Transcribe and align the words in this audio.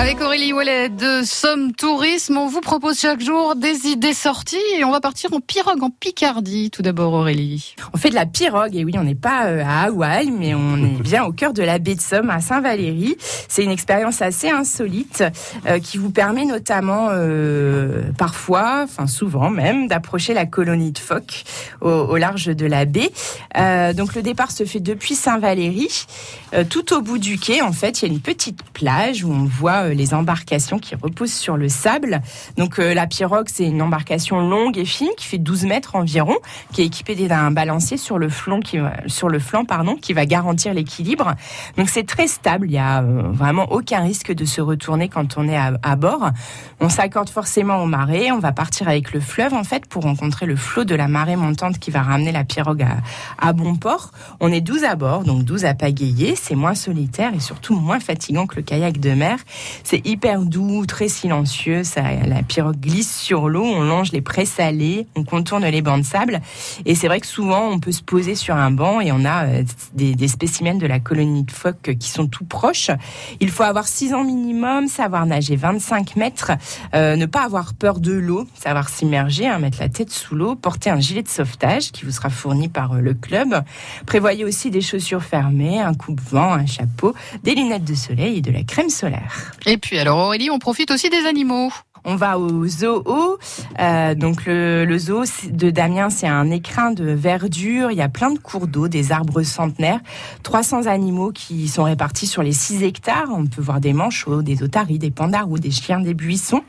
Avec 0.00 0.18
Aurélie 0.22 0.54
Wallet 0.54 0.88
de 0.88 1.20
Somme 1.24 1.74
Tourisme, 1.74 2.38
on 2.38 2.46
vous 2.46 2.62
propose 2.62 2.98
chaque 2.98 3.20
jour 3.20 3.54
des 3.54 3.86
idées 3.86 4.14
sorties 4.14 4.56
et 4.78 4.82
on 4.82 4.90
va 4.90 5.00
partir 5.02 5.30
en 5.34 5.40
pirogue 5.40 5.82
en 5.82 5.90
Picardie. 5.90 6.70
Tout 6.70 6.80
d'abord, 6.80 7.12
Aurélie. 7.12 7.74
On 7.92 7.98
fait 7.98 8.08
de 8.08 8.14
la 8.14 8.24
pirogue 8.24 8.74
et 8.74 8.82
oui, 8.82 8.94
on 8.96 9.04
n'est 9.04 9.14
pas 9.14 9.48
euh, 9.48 9.62
à 9.62 9.88
Hawaï, 9.88 10.30
mais 10.30 10.54
on 10.54 10.78
est 10.78 11.02
bien 11.02 11.24
au 11.24 11.32
cœur 11.32 11.52
de 11.52 11.62
la 11.62 11.78
baie 11.78 11.96
de 11.96 12.00
Somme 12.00 12.30
à 12.30 12.40
Saint-Valéry. 12.40 13.18
C'est 13.48 13.62
une 13.62 13.70
expérience 13.70 14.22
assez 14.22 14.48
insolite 14.48 15.22
euh, 15.66 15.78
qui 15.80 15.98
vous 15.98 16.10
permet 16.10 16.46
notamment 16.46 17.08
euh, 17.10 18.04
parfois, 18.16 18.80
enfin 18.84 19.06
souvent 19.06 19.50
même, 19.50 19.86
d'approcher 19.86 20.32
la 20.32 20.46
colonie 20.46 20.92
de 20.92 20.98
phoques 20.98 21.44
au, 21.82 21.90
au 21.90 22.16
large 22.16 22.46
de 22.46 22.64
la 22.64 22.86
baie. 22.86 23.12
Euh, 23.58 23.92
donc 23.92 24.14
le 24.14 24.22
départ 24.22 24.50
se 24.50 24.64
fait 24.64 24.80
depuis 24.80 25.14
Saint-Valéry. 25.14 26.06
Euh, 26.54 26.64
tout 26.64 26.92
au 26.92 27.00
bout 27.00 27.18
du 27.18 27.38
quai, 27.38 27.62
en 27.62 27.72
fait, 27.72 28.02
il 28.02 28.08
y 28.08 28.10
a 28.10 28.12
une 28.12 28.20
petite 28.20 28.62
plage 28.72 29.24
où 29.24 29.32
on 29.32 29.44
voit 29.44 29.89
les 29.92 30.14
embarcations 30.14 30.78
qui 30.78 30.94
reposent 30.94 31.32
sur 31.32 31.56
le 31.56 31.68
sable. 31.68 32.20
Donc 32.56 32.78
euh, 32.78 32.94
la 32.94 33.06
pirogue, 33.06 33.48
c'est 33.52 33.66
une 33.66 33.82
embarcation 33.82 34.40
longue 34.40 34.78
et 34.78 34.84
fine 34.84 35.10
qui 35.16 35.26
fait 35.26 35.38
12 35.38 35.64
mètres 35.64 35.96
environ, 35.96 36.36
qui 36.72 36.82
est 36.82 36.86
équipée 36.86 37.14
d'un 37.14 37.50
balancier 37.50 37.96
sur 37.96 38.18
le 38.18 38.28
flanc 38.28 38.60
qui 38.60 38.78
pardon, 39.66 39.96
qui 39.96 40.12
va 40.12 40.26
garantir 40.26 40.74
l'équilibre. 40.74 41.34
Donc 41.76 41.88
c'est 41.88 42.06
très 42.06 42.26
stable, 42.26 42.66
il 42.68 42.74
y 42.74 42.78
a 42.78 43.02
euh, 43.02 43.22
vraiment 43.32 43.70
aucun 43.70 44.00
risque 44.00 44.32
de 44.32 44.44
se 44.44 44.60
retourner 44.60 45.08
quand 45.08 45.36
on 45.36 45.48
est 45.48 45.56
à, 45.56 45.96
bord. 45.96 46.30
On 46.80 46.88
s'accorde 46.88 47.28
forcément 47.28 47.82
aux 47.82 47.86
marées, 47.86 48.32
on 48.32 48.38
va 48.38 48.52
partir 48.52 48.88
avec 48.88 49.12
le 49.12 49.20
fleuve 49.20 49.54
en 49.54 49.64
fait 49.64 49.86
pour 49.86 50.04
rencontrer 50.04 50.46
le 50.46 50.56
flot 50.56 50.84
de 50.84 50.94
la 50.94 51.08
marée 51.08 51.36
montante 51.36 51.78
qui 51.78 51.90
va 51.90 52.02
ramener 52.02 52.32
la 52.32 52.44
pirogue 52.44 52.86
à 53.38 53.52
bon 53.52 53.74
port. 53.76 54.12
On 54.40 54.50
est 54.52 54.60
12 54.60 54.84
à 54.84 54.96
bord, 54.96 55.24
donc 55.24 55.44
12 55.44 55.64
à 55.64 55.74
pagayer, 55.74 56.36
c'est 56.36 56.54
moins 56.54 56.74
solitaire 56.74 57.34
et 57.34 57.40
surtout 57.40 57.74
moins 57.74 58.00
fatigant 58.00 58.46
que 58.46 58.56
le 58.56 58.62
kayak 58.62 58.98
de 58.98 59.10
mer. 59.10 59.38
C'est 59.84 60.06
hyper 60.06 60.42
doux, 60.42 60.86
très 60.86 61.08
silencieux, 61.08 61.84
ça, 61.84 62.02
la 62.26 62.42
pirogue 62.42 62.80
glisse 62.80 63.16
sur 63.16 63.48
l'eau, 63.48 63.64
on 63.64 63.82
longe 63.82 64.12
les 64.12 64.20
prés 64.20 64.46
salés, 64.46 65.06
on 65.16 65.24
contourne 65.24 65.66
les 65.66 65.82
bancs 65.82 66.00
de 66.00 66.06
sable 66.06 66.40
et 66.84 66.94
c'est 66.94 67.08
vrai 67.08 67.20
que 67.20 67.26
souvent 67.26 67.68
on 67.68 67.78
peut 67.78 67.92
se 67.92 68.02
poser 68.02 68.34
sur 68.34 68.54
un 68.54 68.70
banc 68.70 69.00
et 69.00 69.12
on 69.12 69.24
a 69.24 69.46
euh, 69.46 69.62
des, 69.94 70.14
des 70.14 70.28
spécimens 70.28 70.78
de 70.78 70.86
la 70.86 71.00
colonie 71.00 71.44
de 71.44 71.50
phoques 71.50 71.96
qui 71.98 72.08
sont 72.08 72.26
tout 72.26 72.44
proches. 72.44 72.90
Il 73.40 73.50
faut 73.50 73.62
avoir 73.62 73.88
6 73.88 74.14
ans 74.14 74.24
minimum, 74.24 74.88
savoir 74.88 75.26
nager 75.26 75.56
25 75.56 76.16
mètres, 76.16 76.52
euh, 76.94 77.16
ne 77.16 77.26
pas 77.26 77.42
avoir 77.42 77.74
peur 77.74 78.00
de 78.00 78.12
l'eau, 78.12 78.46
savoir 78.54 78.88
s'immerger, 78.88 79.46
hein, 79.46 79.58
mettre 79.58 79.78
la 79.80 79.88
tête 79.88 80.10
sous 80.10 80.34
l'eau, 80.34 80.54
porter 80.54 80.90
un 80.90 81.00
gilet 81.00 81.22
de 81.22 81.28
sauvetage 81.28 81.92
qui 81.92 82.04
vous 82.04 82.10
sera 82.10 82.30
fourni 82.30 82.68
par 82.68 82.92
euh, 82.92 83.00
le 83.00 83.14
club. 83.14 83.62
Prévoyez 84.06 84.44
aussi 84.44 84.70
des 84.70 84.80
chaussures 84.80 85.22
fermées, 85.22 85.80
un 85.80 85.94
coupe-vent, 85.94 86.52
un 86.52 86.66
chapeau, 86.66 87.14
des 87.42 87.54
lunettes 87.54 87.84
de 87.84 87.94
soleil 87.94 88.38
et 88.38 88.42
de 88.42 88.50
la 88.50 88.62
crème 88.62 88.90
solaire. 88.90 89.52
Et 89.70 89.78
puis 89.78 90.00
alors 90.00 90.18
Aurélie, 90.18 90.50
on 90.50 90.58
profite 90.58 90.90
aussi 90.90 91.10
des 91.10 91.26
animaux. 91.26 91.70
On 92.04 92.16
va 92.16 92.40
au 92.40 92.66
zoo. 92.66 93.04
Euh, 93.78 94.14
donc 94.16 94.46
le, 94.46 94.98
zoo 94.98 95.22
de 95.48 95.70
Damien, 95.70 96.10
c'est 96.10 96.26
un 96.26 96.50
écrin 96.50 96.90
de 96.90 97.04
verdure. 97.04 97.92
Il 97.92 97.96
y 97.96 98.02
a 98.02 98.08
plein 98.08 98.32
de 98.32 98.38
cours 98.40 98.66
d'eau, 98.66 98.88
des 98.88 99.12
arbres 99.12 99.44
centenaires, 99.44 100.00
300 100.42 100.86
animaux 100.86 101.30
qui 101.30 101.68
sont 101.68 101.84
répartis 101.84 102.26
sur 102.26 102.42
les 102.42 102.50
6 102.50 102.82
hectares. 102.82 103.28
On 103.32 103.46
peut 103.46 103.62
voir 103.62 103.80
des 103.80 103.92
manchots, 103.92 104.42
des 104.42 104.64
otaries, 104.64 104.98
des 104.98 105.12
pandarous, 105.12 105.60
des 105.60 105.70
chiens 105.70 106.00
des 106.00 106.14
buissons. 106.14 106.64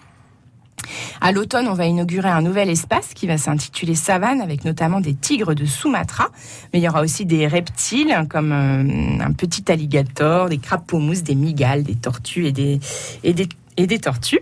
À 1.23 1.31
l'automne, 1.31 1.67
on 1.67 1.75
va 1.75 1.85
inaugurer 1.85 2.29
un 2.29 2.41
nouvel 2.41 2.67
espace 2.67 3.13
qui 3.13 3.27
va 3.27 3.37
s'intituler 3.37 3.93
Savane, 3.93 4.41
avec 4.41 4.65
notamment 4.65 4.99
des 5.01 5.13
tigres 5.13 5.53
de 5.53 5.65
Sumatra. 5.65 6.29
Mais 6.73 6.79
il 6.79 6.81
y 6.81 6.89
aura 6.89 7.01
aussi 7.01 7.27
des 7.27 7.45
reptiles, 7.45 8.25
comme 8.27 8.51
euh, 8.51 9.23
un 9.23 9.31
petit 9.31 9.71
alligator, 9.71 10.49
des 10.49 10.57
crapauds 10.57 10.97
mousses, 10.97 11.21
des 11.21 11.35
migales, 11.35 11.83
des 11.83 11.93
tortues 11.93 12.47
et 12.47 12.51
des, 12.51 12.79
et 13.23 13.33
des 13.33 13.47
et 13.77 13.87
des 13.87 13.99
tortues. 13.99 14.39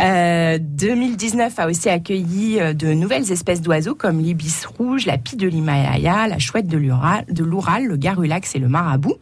Euh, 0.00 0.58
2019 0.60 1.58
a 1.58 1.66
aussi 1.66 1.88
accueilli 1.88 2.60
euh, 2.60 2.72
de 2.72 2.92
nouvelles 2.92 3.30
espèces 3.32 3.60
d'oiseaux 3.60 3.94
comme 3.94 4.20
l'ibis 4.20 4.66
rouge, 4.66 5.06
la 5.06 5.18
pie 5.18 5.36
de 5.36 5.48
l'Himalaya, 5.48 6.28
la 6.28 6.38
chouette 6.38 6.68
de 6.68 6.76
l'Oural, 6.76 7.84
le 7.84 7.96
garrulax 7.96 8.54
et 8.54 8.58
le 8.58 8.68
marabout. 8.68 9.16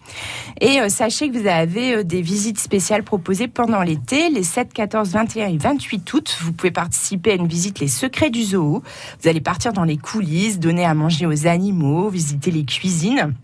Et 0.61 0.81
euh, 0.81 0.89
sachez 0.89 1.31
que 1.31 1.39
vous 1.39 1.47
avez 1.47 1.97
euh, 1.97 2.03
des 2.03 2.23
visites 2.23 2.59
spéciales 2.59 3.03
proposées 3.03 3.49
pendant 3.49 3.83
l'été, 3.83 4.31
les 4.31 4.43
7, 4.43 4.73
14, 4.73 5.11
21 5.11 5.49
et 5.49 5.59
28 5.59 6.13
août. 6.13 6.39
Vous 6.41 6.53
pouvez 6.53 6.71
participer 6.71 7.33
à 7.33 7.35
une 7.35 7.49
visite 7.49 7.81
Les 7.81 7.89
Secrets 7.89 8.31
du 8.31 8.43
Zoo. 8.43 8.83
Vous 9.21 9.29
allez 9.29 9.41
partir 9.41 9.73
dans 9.73 9.85
les 9.85 9.97
coulisses, 9.97 10.59
donner 10.59 10.85
à 10.85 10.95
manger 10.95 11.27
aux 11.27 11.47
animaux, 11.47 12.09
visiter 12.09 12.51
les 12.51 12.65
cuisines. 12.65 13.35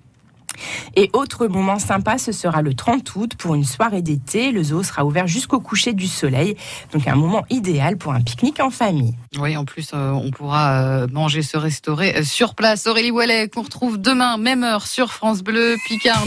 Et 0.96 1.10
autre 1.12 1.46
moment 1.46 1.78
sympa, 1.78 2.18
ce 2.18 2.32
sera 2.32 2.62
le 2.62 2.74
30 2.74 3.14
août 3.16 3.32
pour 3.36 3.54
une 3.54 3.64
soirée 3.64 4.02
d'été. 4.02 4.52
Le 4.52 4.62
zoo 4.62 4.82
sera 4.82 5.04
ouvert 5.04 5.26
jusqu'au 5.26 5.60
coucher 5.60 5.92
du 5.92 6.06
soleil. 6.06 6.56
Donc 6.92 7.06
un 7.08 7.16
moment 7.16 7.44
idéal 7.50 7.96
pour 7.96 8.12
un 8.12 8.20
pique-nique 8.20 8.60
en 8.60 8.70
famille. 8.70 9.14
Oui, 9.38 9.56
en 9.56 9.64
plus, 9.64 9.90
euh, 9.94 10.10
on 10.10 10.30
pourra 10.30 10.82
euh, 10.82 11.06
manger, 11.10 11.42
se 11.42 11.56
restaurer 11.56 12.16
euh, 12.16 12.22
sur 12.22 12.54
place. 12.54 12.86
Aurélie 12.86 13.10
Wallet, 13.10 13.48
qu'on 13.48 13.62
retrouve 13.62 13.98
demain, 13.98 14.36
même 14.36 14.62
heure, 14.62 14.86
sur 14.86 15.12
France 15.12 15.42
Bleu, 15.42 15.76
Picard. 15.86 16.20